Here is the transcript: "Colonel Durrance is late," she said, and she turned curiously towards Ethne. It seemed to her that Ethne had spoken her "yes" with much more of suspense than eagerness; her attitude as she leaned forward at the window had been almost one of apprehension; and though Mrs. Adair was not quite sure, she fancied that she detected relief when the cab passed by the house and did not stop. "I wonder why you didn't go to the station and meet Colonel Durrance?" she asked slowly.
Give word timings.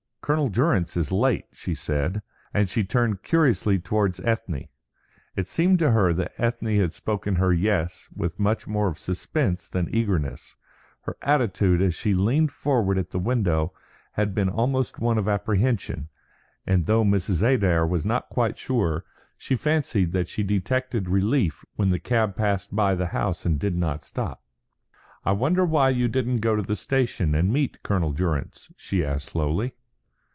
"Colonel 0.23 0.49
Durrance 0.49 0.95
is 0.95 1.11
late," 1.11 1.45
she 1.51 1.73
said, 1.73 2.21
and 2.53 2.69
she 2.69 2.83
turned 2.85 3.21
curiously 3.23 3.79
towards 3.79 4.21
Ethne. 4.21 4.69
It 5.35 5.47
seemed 5.47 5.79
to 5.79 5.91
her 5.91 6.13
that 6.13 6.31
Ethne 6.37 6.79
had 6.79 6.93
spoken 6.93 7.35
her 7.35 7.51
"yes" 7.51 8.07
with 8.15 8.39
much 8.39 8.65
more 8.67 8.87
of 8.87 8.97
suspense 8.99 9.67
than 9.67 9.93
eagerness; 9.93 10.55
her 11.01 11.17
attitude 11.23 11.81
as 11.81 11.95
she 11.95 12.13
leaned 12.13 12.49
forward 12.51 12.97
at 12.99 13.09
the 13.09 13.19
window 13.19 13.73
had 14.13 14.33
been 14.35 14.47
almost 14.47 14.99
one 14.99 15.17
of 15.17 15.27
apprehension; 15.27 16.07
and 16.67 16.85
though 16.85 17.03
Mrs. 17.03 17.41
Adair 17.43 17.85
was 17.85 18.05
not 18.05 18.29
quite 18.29 18.57
sure, 18.59 19.03
she 19.37 19.55
fancied 19.57 20.13
that 20.13 20.29
she 20.29 20.43
detected 20.43 21.09
relief 21.09 21.65
when 21.75 21.89
the 21.89 21.99
cab 21.99 22.35
passed 22.37 22.73
by 22.73 22.93
the 22.95 23.07
house 23.07 23.45
and 23.45 23.59
did 23.59 23.75
not 23.75 24.01
stop. 24.03 24.41
"I 25.25 25.31
wonder 25.33 25.65
why 25.65 25.89
you 25.89 26.07
didn't 26.07 26.39
go 26.39 26.55
to 26.55 26.61
the 26.61 26.77
station 26.77 27.33
and 27.35 27.51
meet 27.51 27.81
Colonel 27.83 28.13
Durrance?" 28.13 28.71
she 28.77 29.03
asked 29.03 29.29
slowly. 29.31 29.73